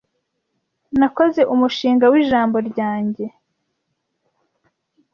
Nakoze 0.99 1.41
umushinga 1.53 2.05
w'ijambo 2.13 2.57
ryanjye. 2.69 3.25